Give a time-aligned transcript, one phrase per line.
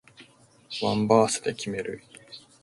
[0.81, 2.01] ワンバースで決める